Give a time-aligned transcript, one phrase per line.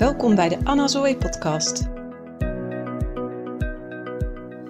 [0.00, 1.88] Welkom bij de Anna Zoe podcast.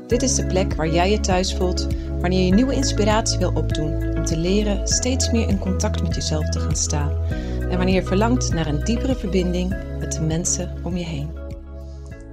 [0.06, 1.87] Dit is de plek waar jij je thuis voelt
[2.21, 6.48] wanneer je nieuwe inspiratie wil opdoen om te leren steeds meer in contact met jezelf
[6.48, 7.22] te gaan staan
[7.61, 11.39] en wanneer je verlangt naar een diepere verbinding met de mensen om je heen.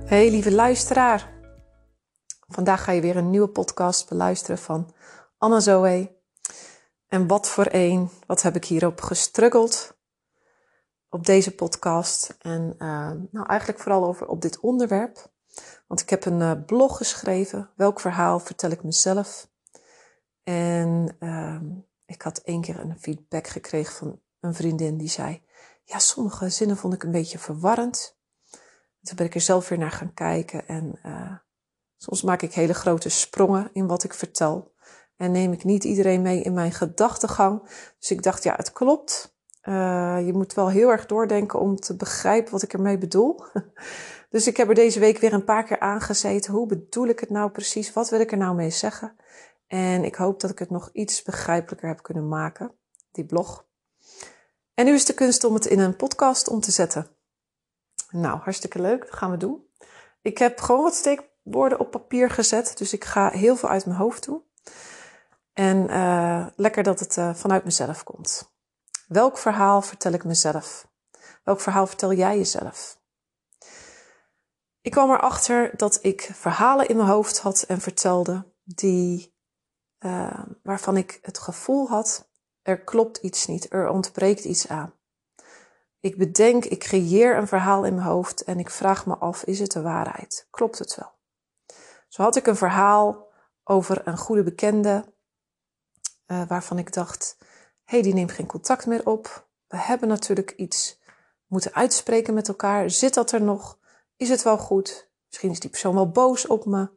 [0.06, 1.34] Hey lieve luisteraar.
[2.48, 4.94] Vandaag ga je weer een nieuwe podcast beluisteren van
[5.38, 6.16] Anna Zoe.
[7.08, 9.97] En wat voor een, wat heb ik hierop gestruggeld
[11.10, 12.38] op deze podcast.
[12.40, 15.32] En uh, nou, eigenlijk vooral over op dit onderwerp.
[15.88, 17.70] Want ik heb een uh, blog geschreven.
[17.76, 19.50] Welk verhaal vertel ik mezelf?
[20.44, 21.62] En uh,
[22.06, 25.44] ik had één keer een feedback gekregen van een vriendin die zei:
[25.84, 28.18] Ja, sommige zinnen vond ik een beetje verwarrend.
[29.02, 30.68] Toen ben ik er zelf weer naar gaan kijken.
[30.68, 31.36] En uh,
[31.98, 34.76] soms maak ik hele grote sprongen in wat ik vertel.
[35.16, 37.62] En neem ik niet iedereen mee in mijn gedachtegang.
[38.00, 39.37] Dus ik dacht, ja, het klopt.
[39.68, 43.44] Uh, je moet wel heel erg doordenken om te begrijpen wat ik ermee bedoel.
[44.30, 46.54] dus ik heb er deze week weer een paar keer aangezeten.
[46.54, 47.94] Hoe bedoel ik het nou precies?
[47.94, 49.16] Wat wil ik er nou mee zeggen?
[49.68, 52.72] En ik hoop dat ik het nog iets begrijpelijker heb kunnen maken,
[53.12, 53.66] die blog.
[54.74, 57.08] En nu is de kunst om het in een podcast om te zetten.
[58.10, 59.02] Nou, hartstikke leuk.
[59.06, 59.66] Dat gaan we doen.
[60.22, 62.78] Ik heb gewoon wat steekwoorden op papier gezet.
[62.78, 64.42] Dus ik ga heel veel uit mijn hoofd doen.
[65.54, 68.56] En uh, lekker dat het uh, vanuit mezelf komt.
[69.08, 70.88] Welk verhaal vertel ik mezelf?
[71.44, 73.00] Welk verhaal vertel jij jezelf?
[74.82, 79.36] Ik kwam erachter dat ik verhalen in mijn hoofd had en vertelde die,
[80.00, 82.30] uh, waarvan ik het gevoel had,
[82.62, 84.94] er klopt iets niet, er ontbreekt iets aan.
[86.00, 89.60] Ik bedenk, ik creëer een verhaal in mijn hoofd en ik vraag me af, is
[89.60, 90.48] het de waarheid?
[90.50, 91.12] Klopt het wel?
[92.08, 93.28] Zo had ik een verhaal
[93.64, 95.14] over een goede bekende,
[96.28, 97.38] uh, waarvan ik dacht,
[97.88, 99.48] hey, die neemt geen contact meer op.
[99.68, 101.00] We hebben natuurlijk iets
[101.46, 102.90] moeten uitspreken met elkaar.
[102.90, 103.80] Zit dat er nog?
[104.18, 105.12] Is het wel goed?
[105.28, 106.90] Misschien is die persoon wel boos op me.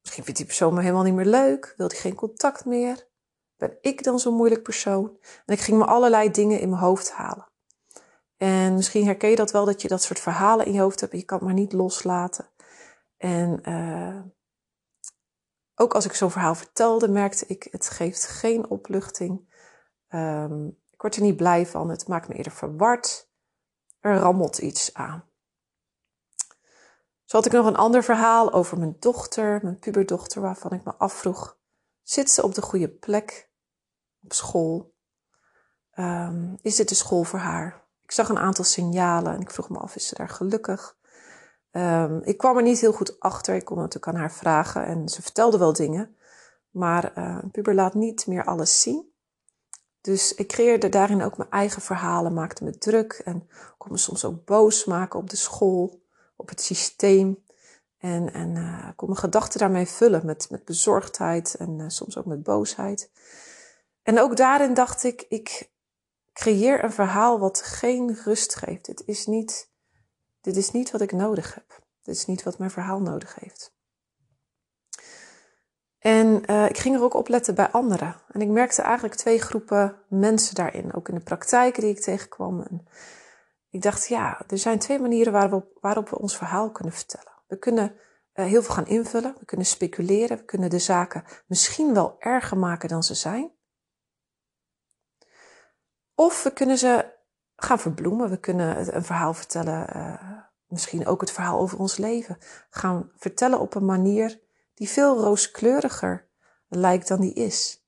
[0.00, 1.74] Misschien vindt die persoon me helemaal niet meer leuk.
[1.76, 3.08] Wil die geen contact meer?
[3.56, 5.18] Ben ik dan zo'n moeilijk persoon?
[5.46, 7.48] En ik ging me allerlei dingen in mijn hoofd halen.
[8.36, 11.12] En misschien herken je dat wel, dat je dat soort verhalen in je hoofd hebt.
[11.12, 12.48] En je kan het maar niet loslaten.
[13.16, 14.20] En uh,
[15.74, 19.52] ook als ik zo'n verhaal vertelde, merkte ik, het geeft geen opluchting.
[20.14, 21.88] Um, ik word er niet blij van.
[21.88, 23.30] Het maakt me eerder verward.
[24.00, 25.24] Er rammelt iets aan.
[27.24, 30.94] Zo had ik nog een ander verhaal over mijn dochter, mijn puberdochter, waarvan ik me
[30.94, 31.58] afvroeg:
[32.02, 33.50] zit ze op de goede plek
[34.22, 34.94] op school?
[35.94, 37.86] Um, is dit de school voor haar?
[38.02, 40.96] Ik zag een aantal signalen en ik vroeg me af: is ze daar gelukkig?
[41.70, 43.54] Um, ik kwam er niet heel goed achter.
[43.54, 46.16] Ik kon natuurlijk aan haar vragen en ze vertelde wel dingen.
[46.70, 49.13] Maar uh, een puber laat niet meer alles zien.
[50.04, 53.48] Dus ik creëerde daarin ook mijn eigen verhalen, maakte me druk en
[53.78, 56.02] kon me soms ook boos maken op de school,
[56.36, 57.44] op het systeem.
[57.98, 62.24] En, en uh, kon mijn gedachten daarmee vullen met, met bezorgdheid en uh, soms ook
[62.24, 63.10] met boosheid.
[64.02, 65.70] En ook daarin dacht ik, ik
[66.32, 68.84] creëer een verhaal wat geen rust geeft.
[68.84, 69.70] Dit is niet,
[70.40, 71.82] dit is niet wat ik nodig heb.
[72.02, 73.73] Dit is niet wat mijn verhaal nodig heeft.
[76.04, 78.16] En uh, ik ging er ook op letten bij anderen.
[78.28, 80.94] En ik merkte eigenlijk twee groepen mensen daarin.
[80.94, 82.60] Ook in de praktijken die ik tegenkwam.
[82.60, 82.86] En
[83.70, 87.32] ik dacht, ja, er zijn twee manieren waarop, waarop we ons verhaal kunnen vertellen.
[87.46, 87.94] We kunnen
[88.34, 89.36] uh, heel veel gaan invullen.
[89.38, 90.36] We kunnen speculeren.
[90.36, 93.52] We kunnen de zaken misschien wel erger maken dan ze zijn.
[96.14, 97.12] Of we kunnen ze
[97.56, 98.30] gaan verbloemen.
[98.30, 99.96] We kunnen een verhaal vertellen.
[99.96, 102.38] Uh, misschien ook het verhaal over ons leven.
[102.70, 104.42] Gaan vertellen op een manier
[104.74, 106.28] die veel rooskleuriger
[106.68, 107.84] lijkt dan die is.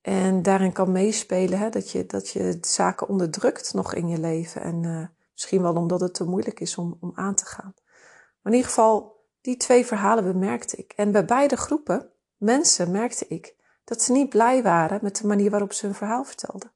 [0.00, 4.62] En daarin kan meespelen hè, dat, je, dat je zaken onderdrukt nog in je leven.
[4.62, 7.74] En uh, misschien wel omdat het te moeilijk is om, om aan te gaan.
[8.42, 10.92] Maar in ieder geval, die twee verhalen bemerkte ik.
[10.92, 15.50] En bij beide groepen mensen merkte ik dat ze niet blij waren met de manier
[15.50, 16.72] waarop ze hun verhaal vertelden.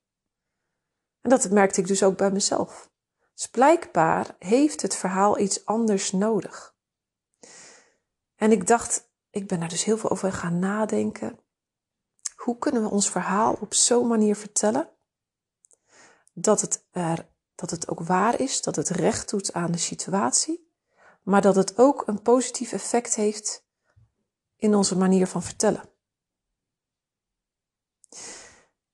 [1.20, 2.90] En dat merkte ik dus ook bij mezelf.
[3.34, 6.74] Dus blijkbaar heeft het verhaal iets anders nodig.
[8.40, 11.38] En ik dacht, ik ben daar dus heel veel over gaan nadenken.
[12.36, 14.88] Hoe kunnen we ons verhaal op zo'n manier vertellen
[16.32, 20.72] dat het, er, dat het ook waar is, dat het recht doet aan de situatie,
[21.22, 23.66] maar dat het ook een positief effect heeft
[24.56, 25.88] in onze manier van vertellen.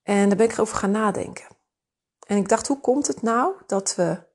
[0.03, 1.47] En daar ben ik erover gaan nadenken.
[2.27, 4.27] En ik dacht, hoe komt het nou dat we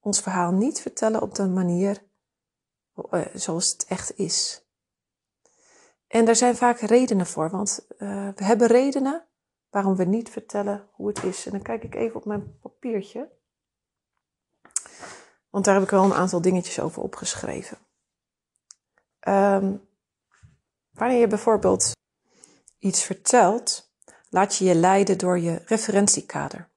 [0.00, 2.07] ons verhaal niet vertellen op de manier
[3.10, 4.62] eh, zoals het echt is.
[6.06, 9.26] En daar zijn vaak redenen voor, want uh, we hebben redenen
[9.70, 11.46] waarom we niet vertellen hoe het is.
[11.46, 13.30] En dan kijk ik even op mijn papiertje.
[15.50, 17.78] Want daar heb ik wel een aantal dingetjes over opgeschreven.
[19.28, 19.88] Um,
[20.90, 21.92] wanneer je bijvoorbeeld
[22.78, 23.92] iets vertelt,
[24.30, 26.68] laat je je leiden door je referentiekader.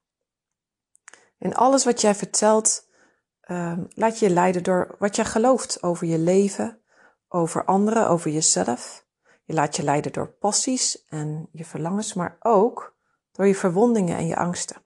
[1.38, 2.88] En alles wat jij vertelt,
[3.52, 6.82] um, laat je je leiden door wat jij gelooft over je leven,
[7.28, 9.06] over anderen, over jezelf.
[9.44, 12.98] Je laat je leiden door passies en je verlangens, maar ook
[13.32, 14.84] door je verwondingen en je angsten.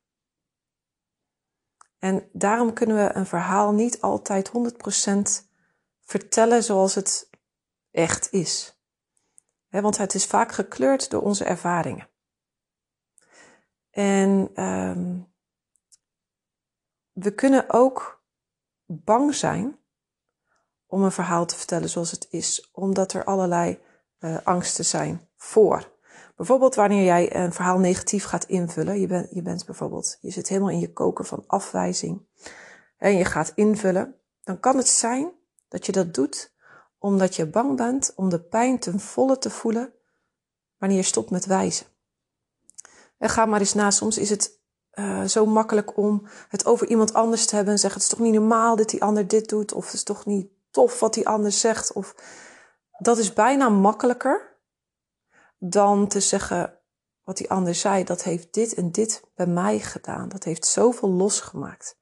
[1.99, 4.51] En daarom kunnen we een verhaal niet altijd 100%
[6.01, 7.29] vertellen zoals het
[7.91, 8.79] echt is.
[9.69, 12.09] want het is vaak gekleurd door onze ervaringen.
[13.89, 15.33] En um,
[17.11, 18.14] we kunnen ook
[18.85, 19.77] bang zijn
[20.85, 23.79] om een verhaal te vertellen zoals het is, omdat er allerlei
[24.19, 25.93] uh, angsten zijn voor.
[26.35, 28.99] Bijvoorbeeld wanneer jij een verhaal negatief gaat invullen.
[28.99, 32.25] Je, bent je bent bijvoorbeeld, je zit helemaal in je koker van afwijzing.
[32.97, 34.15] En je gaat invullen.
[34.43, 35.31] Dan kan het zijn
[35.67, 36.53] dat je dat doet
[36.97, 39.93] omdat je bang bent om de pijn ten volle te voelen
[40.77, 41.85] wanneer je stopt met wijzen.
[43.17, 44.54] En ga maar eens na, soms is het
[44.95, 48.25] uh, zo makkelijk om het over iemand anders te hebben en zeggen: Het is toch
[48.25, 51.27] niet normaal dat die ander dit doet, of het is toch niet tof wat die
[51.27, 51.93] ander zegt.
[51.93, 52.15] Of
[52.97, 54.57] dat is bijna makkelijker
[55.57, 56.79] dan te zeggen
[57.23, 58.03] wat die ander zei.
[58.03, 60.29] Dat heeft dit en dit bij mij gedaan.
[60.29, 61.97] Dat heeft zoveel losgemaakt.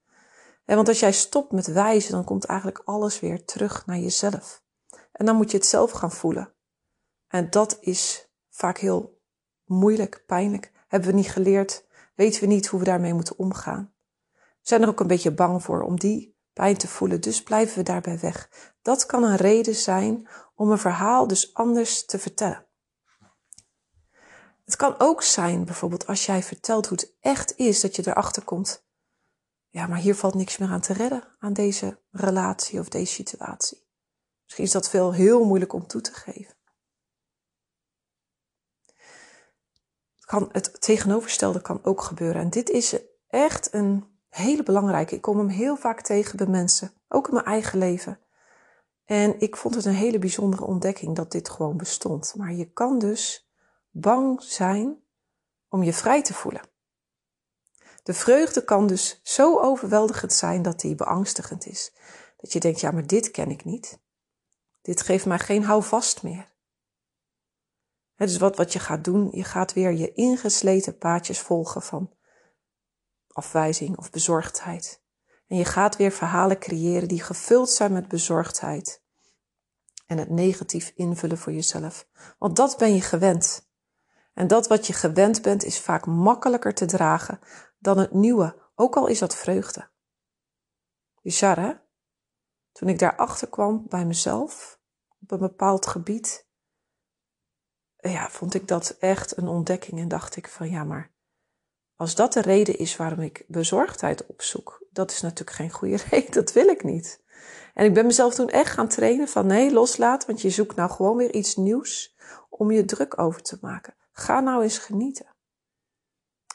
[0.65, 4.63] En want als jij stopt met wijzen, dan komt eigenlijk alles weer terug naar jezelf.
[5.11, 6.53] En dan moet je het zelf gaan voelen.
[7.27, 9.21] En dat is vaak heel
[9.65, 10.71] moeilijk, pijnlijk.
[10.87, 13.93] Hebben we niet geleerd, weten we niet hoe we daarmee moeten omgaan.
[14.33, 17.77] We zijn er ook een beetje bang voor om die pijn te voelen, dus blijven
[17.77, 18.49] we daarbij weg.
[18.81, 22.67] Dat kan een reden zijn om een verhaal dus anders te vertellen.
[24.65, 28.43] Het kan ook zijn, bijvoorbeeld als jij vertelt hoe het echt is, dat je erachter
[28.43, 28.85] komt.
[29.69, 33.87] Ja, maar hier valt niks meer aan te redden, aan deze relatie of deze situatie.
[34.43, 36.55] Misschien is dat veel heel moeilijk om toe te geven.
[40.25, 42.41] Kan, het tegenovergestelde kan ook gebeuren.
[42.41, 42.97] En dit is
[43.27, 45.15] echt een hele belangrijke.
[45.15, 48.19] Ik kom hem heel vaak tegen bij mensen, ook in mijn eigen leven.
[49.05, 52.33] En ik vond het een hele bijzondere ontdekking dat dit gewoon bestond.
[52.37, 53.49] Maar je kan dus
[53.91, 54.97] bang zijn
[55.69, 56.61] om je vrij te voelen.
[58.03, 61.93] De vreugde kan dus zo overweldigend zijn dat die beangstigend is.
[62.37, 63.99] Dat je denkt, ja, maar dit ken ik niet.
[64.81, 66.52] Dit geeft mij geen houvast meer.
[68.15, 69.29] Het is wat, wat je gaat doen.
[69.31, 72.13] Je gaat weer je ingesleten paadjes volgen van
[73.27, 75.01] afwijzing of bezorgdheid.
[75.47, 79.03] En je gaat weer verhalen creëren die gevuld zijn met bezorgdheid.
[80.05, 82.07] En het negatief invullen voor jezelf.
[82.37, 83.71] Want dat ben je gewend.
[84.33, 87.39] En dat wat je gewend bent is vaak makkelijker te dragen
[87.79, 89.89] dan het nieuwe, ook al is dat vreugde.
[91.21, 91.73] Bizar hè?
[92.71, 94.79] Toen ik daarachter kwam bij mezelf,
[95.21, 96.47] op een bepaald gebied,
[98.11, 101.11] ja, vond ik dat echt een ontdekking en dacht ik van ja, maar
[101.95, 106.31] als dat de reden is waarom ik bezorgdheid opzoek, dat is natuurlijk geen goede reden,
[106.31, 107.21] dat wil ik niet.
[107.73, 110.91] En ik ben mezelf toen echt gaan trainen van nee, loslaat, want je zoekt nou
[110.91, 112.15] gewoon weer iets nieuws
[112.49, 113.95] om je druk over te maken.
[114.11, 115.25] Ga nou eens genieten.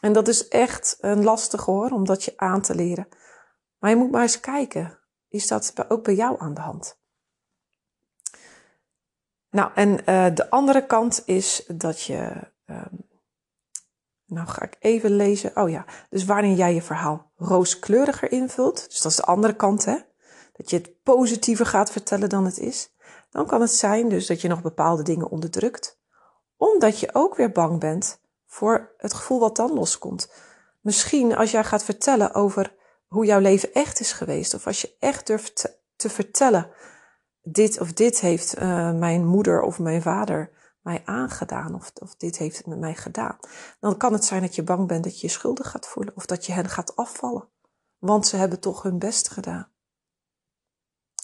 [0.00, 3.09] En dat is echt een lastig hoor, om dat je aan te leren.
[3.78, 6.98] Maar je moet maar eens kijken, is dat ook bij jou aan de hand?
[9.50, 12.31] Nou, en uh, de andere kant is dat je.
[12.67, 13.07] Um,
[14.26, 15.57] nou ga ik even lezen.
[15.57, 19.85] Oh ja, dus wanneer jij je verhaal rooskleuriger invult, dus dat is de andere kant,
[19.85, 19.99] hè?
[20.52, 22.93] Dat je het positiever gaat vertellen dan het is.
[23.31, 25.99] Dan kan het zijn dus dat je nog bepaalde dingen onderdrukt.
[26.57, 30.33] Omdat je ook weer bang bent voor het gevoel wat dan loskomt.
[30.81, 32.75] Misschien als jij gaat vertellen over
[33.07, 36.71] hoe jouw leven echt is geweest, of als je echt durft te, te vertellen,
[37.52, 40.50] dit of dit heeft uh, mijn moeder of mijn vader
[40.81, 43.38] mij aangedaan, of, of dit heeft het met mij gedaan.
[43.81, 46.26] Dan kan het zijn dat je bang bent dat je je schuldig gaat voelen, of
[46.26, 47.49] dat je hen gaat afvallen,
[47.99, 49.73] want ze hebben toch hun best gedaan.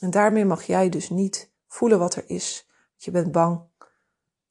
[0.00, 2.68] En daarmee mag jij dus niet voelen wat er is.
[2.96, 3.62] Je bent bang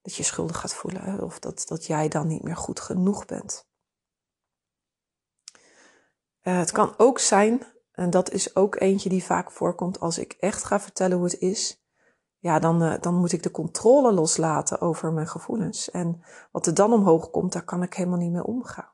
[0.01, 3.67] dat je schuldig gaat voelen, of dat, dat jij dan niet meer goed genoeg bent.
[6.43, 7.63] Uh, het kan ook zijn,
[7.93, 11.39] en dat is ook eentje die vaak voorkomt als ik echt ga vertellen hoe het
[11.39, 11.81] is.
[12.37, 15.91] Ja, dan, uh, dan moet ik de controle loslaten over mijn gevoelens.
[15.91, 16.21] En
[16.51, 18.91] wat er dan omhoog komt, daar kan ik helemaal niet mee omgaan.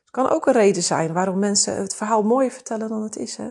[0.00, 3.36] Het kan ook een reden zijn waarom mensen het verhaal mooier vertellen dan het is.
[3.36, 3.48] Hè?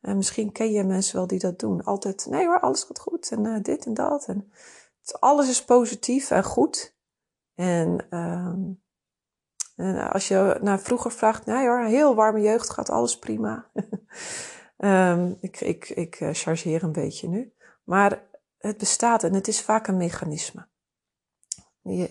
[0.00, 1.84] En misschien ken je mensen wel die dat doen.
[1.84, 4.26] Altijd, nee hoor, alles gaat goed en uh, dit en dat.
[4.26, 4.52] En
[5.18, 6.96] alles is positief en goed.
[7.54, 8.54] En uh,
[9.76, 13.70] en als je naar vroeger vraagt, nou hoor, heel warme jeugd, gaat alles prima.
[14.76, 17.52] Um, ik, ik, ik uh, chargeer een beetje nu.
[17.84, 18.22] Maar
[18.58, 20.68] het bestaat en het is vaak een mechanisme.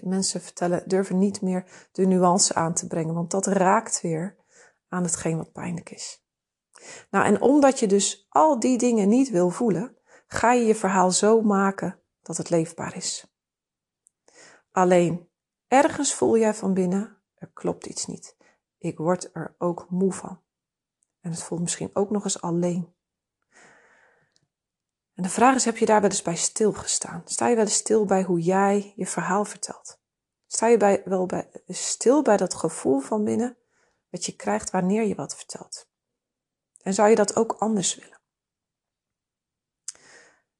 [0.01, 4.35] Mensen vertellen, durven niet meer de nuance aan te brengen, want dat raakt weer
[4.89, 6.25] aan hetgeen wat pijnlijk is.
[7.09, 11.11] Nou, en omdat je dus al die dingen niet wil voelen, ga je je verhaal
[11.11, 13.33] zo maken dat het leefbaar is.
[14.71, 15.29] Alleen,
[15.67, 18.36] ergens voel jij van binnen, er klopt iets niet.
[18.77, 20.41] Ik word er ook moe van.
[21.21, 22.93] En het voelt misschien ook nog eens alleen.
[25.13, 27.21] En de vraag is, heb je daar wel eens bij stilgestaan?
[27.25, 30.00] Sta je wel eens stil bij hoe jij je verhaal vertelt?
[30.48, 33.57] Sta je bij, wel bij, stil bij dat gevoel van binnen
[34.10, 35.89] wat je krijgt wanneer je wat vertelt?
[36.81, 38.21] En zou je dat ook anders willen?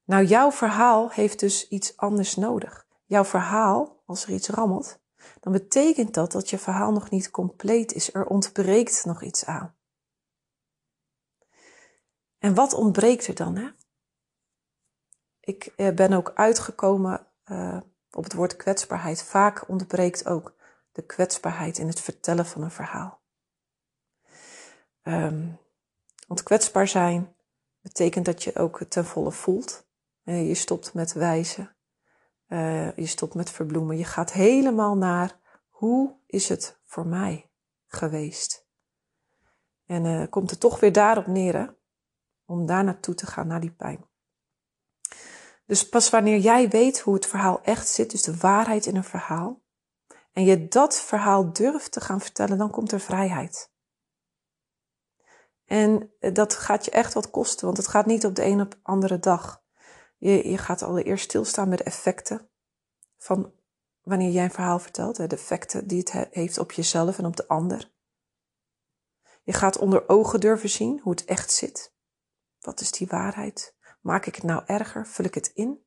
[0.04, 2.86] Nou, jouw verhaal heeft dus iets anders nodig.
[3.04, 5.01] Jouw verhaal, als er iets rammelt,
[5.42, 8.14] dan betekent dat dat je verhaal nog niet compleet is.
[8.14, 9.74] Er ontbreekt nog iets aan.
[12.38, 13.56] En wat ontbreekt er dan?
[13.56, 13.70] Hè?
[15.40, 17.80] Ik eh, ben ook uitgekomen uh,
[18.10, 19.22] op het woord kwetsbaarheid.
[19.22, 20.54] Vaak ontbreekt ook
[20.92, 23.20] de kwetsbaarheid in het vertellen van een verhaal.
[25.02, 25.58] Um,
[26.26, 27.36] want kwetsbaar zijn
[27.80, 29.86] betekent dat je ook ten volle voelt.
[30.24, 31.76] Uh, je stopt met wijzen.
[32.52, 33.98] Uh, je stopt met verbloemen.
[33.98, 37.50] Je gaat helemaal naar hoe is het voor mij
[37.86, 38.66] geweest.
[39.86, 41.76] En uh, komt het toch weer daarop neer,
[42.44, 44.04] om daar naartoe te gaan, naar die pijn.
[45.66, 49.04] Dus pas wanneer jij weet hoe het verhaal echt zit, dus de waarheid in een
[49.04, 49.62] verhaal,
[50.32, 53.70] en je dat verhaal durft te gaan vertellen, dan komt er vrijheid.
[55.64, 58.60] En eh, dat gaat je echt wat kosten, want het gaat niet op de een
[58.60, 59.61] op andere dag.
[60.22, 62.48] Je, je gaat allereerst stilstaan met de effecten
[63.18, 63.52] van
[64.02, 67.48] wanneer jij een verhaal vertelt, de effecten die het heeft op jezelf en op de
[67.48, 67.92] ander.
[69.42, 71.94] Je gaat onder ogen durven zien hoe het echt zit.
[72.60, 73.76] Wat is die waarheid?
[74.00, 75.06] Maak ik het nou erger?
[75.06, 75.84] Vul ik het in?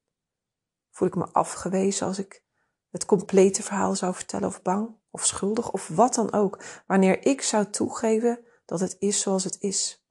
[0.89, 2.43] Voel ik me afgewezen als ik
[2.89, 6.63] het complete verhaal zou vertellen of bang of schuldig of wat dan ook?
[6.87, 10.04] Wanneer ik zou toegeven dat het is zoals het is.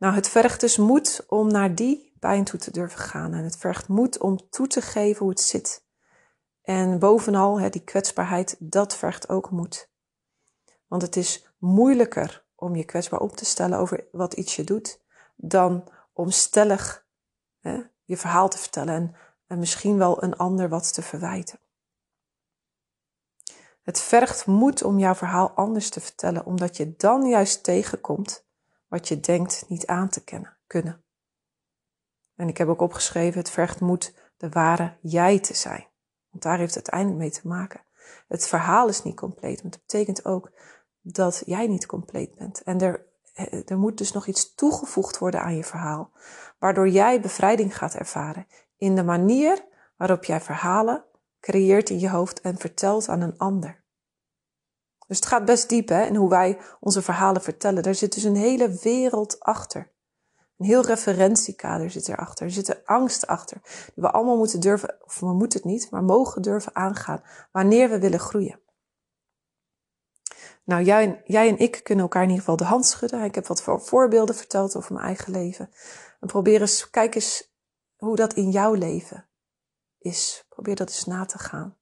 [0.00, 3.34] Nou, het vergt dus moed om naar die pijn toe te durven gaan.
[3.34, 5.84] En het vergt moed om toe te geven hoe het zit.
[6.62, 9.90] En bovenal, hè, die kwetsbaarheid, dat vergt ook moed.
[10.86, 15.04] Want het is moeilijker om je kwetsbaar op te stellen over wat iets je doet,
[15.36, 17.06] dan om stellig
[17.58, 19.14] hè, je verhaal te vertellen en,
[19.46, 21.60] en misschien wel een ander wat te verwijten.
[23.82, 28.48] Het vergt moed om jouw verhaal anders te vertellen, omdat je dan juist tegenkomt
[28.90, 31.04] wat je denkt niet aan te kennen, kunnen.
[32.34, 35.86] En ik heb ook opgeschreven, het vergt moed de ware jij te zijn.
[36.30, 37.80] Want daar heeft het uiteindelijk mee te maken.
[38.28, 40.52] Het verhaal is niet compleet, maar het betekent ook
[41.00, 42.62] dat jij niet compleet bent.
[42.62, 43.06] En er,
[43.66, 46.12] er moet dus nog iets toegevoegd worden aan je verhaal,
[46.58, 49.64] waardoor jij bevrijding gaat ervaren in de manier
[49.96, 51.04] waarop jij verhalen
[51.40, 53.79] creëert in je hoofd en vertelt aan een ander.
[55.10, 57.82] Dus het gaat best diep hè, in hoe wij onze verhalen vertellen.
[57.82, 59.92] Daar zit dus een hele wereld achter.
[60.58, 62.46] Een heel referentiekader zit erachter.
[62.46, 63.60] Er zit een angst achter.
[63.62, 67.22] Die we allemaal moeten durven, of we moeten het niet, maar mogen durven aangaan.
[67.52, 68.60] Wanneer we willen groeien.
[70.64, 73.24] Nou, jij en, jij en ik kunnen elkaar in ieder geval de hand schudden.
[73.24, 75.70] Ik heb wat voorbeelden verteld over mijn eigen leven.
[76.20, 77.52] En probeer eens, kijk eens
[77.96, 79.28] hoe dat in jouw leven
[79.98, 80.44] is.
[80.48, 81.79] Probeer dat eens na te gaan.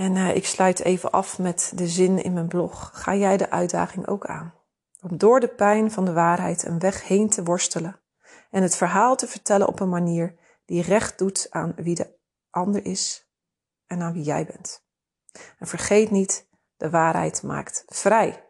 [0.00, 2.90] En uh, ik sluit even af met de zin in mijn blog.
[2.92, 4.54] Ga jij de uitdaging ook aan?
[5.00, 8.00] Om door de pijn van de waarheid een weg heen te worstelen
[8.50, 12.16] en het verhaal te vertellen op een manier die recht doet aan wie de
[12.50, 13.30] ander is
[13.86, 14.84] en aan wie jij bent.
[15.58, 18.44] En vergeet niet, de waarheid maakt vrij.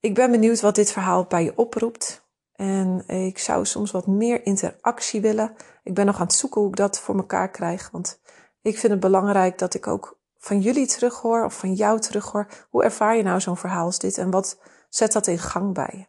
[0.00, 2.26] Ik ben benieuwd wat dit verhaal bij je oproept.
[2.52, 5.54] En ik zou soms wat meer interactie willen.
[5.82, 7.90] Ik ben nog aan het zoeken hoe ik dat voor elkaar krijg.
[7.90, 8.20] Want
[8.68, 12.46] ik vind het belangrijk dat ik ook van jullie terughoor of van jou terughoor.
[12.70, 14.58] Hoe ervaar je nou zo'n verhaal als dit en wat
[14.88, 16.06] zet dat in gang bij je?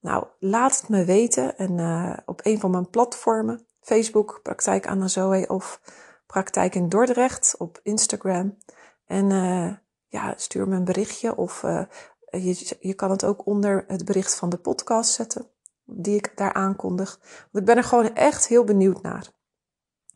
[0.00, 5.08] Nou, laat het me weten en uh, op een van mijn platformen, Facebook, Praktijk Anna
[5.08, 5.80] Zoe of
[6.26, 8.58] Praktijk in Dordrecht op Instagram.
[9.06, 9.72] En uh,
[10.08, 11.82] ja, stuur me een berichtje of uh,
[12.30, 15.46] je, je kan het ook onder het bericht van de podcast zetten,
[15.84, 17.18] die ik daar aankondig.
[17.22, 19.30] Want ik ben er gewoon echt heel benieuwd naar.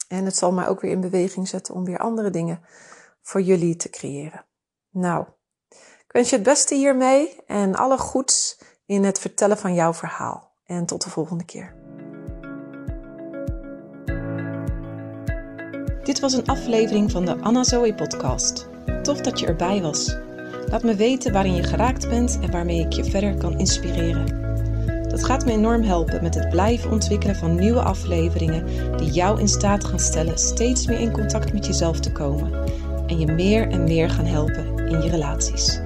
[0.08, 2.60] En het zal mij ook weer in beweging zetten om weer andere dingen
[3.22, 4.44] voor jullie te creëren.
[4.90, 5.26] Nou,
[5.70, 10.54] ik wens je het beste hiermee en alle goeds in het vertellen van jouw verhaal.
[10.64, 11.74] En tot de volgende keer.
[16.02, 18.68] Dit was een aflevering van de Anna Zoe podcast.
[19.02, 20.16] Tof dat je erbij was.
[20.66, 24.45] Laat me weten waarin je geraakt bent en waarmee ik je verder kan inspireren.
[25.16, 29.48] Dat gaat me enorm helpen met het blijven ontwikkelen van nieuwe afleveringen die jou in
[29.48, 32.52] staat gaan stellen steeds meer in contact met jezelf te komen
[33.06, 35.80] en je meer en meer gaan helpen in je relaties.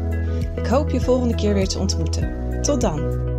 [0.56, 2.32] Ik hoop je volgende keer weer te ontmoeten.
[2.62, 3.29] Tot dan!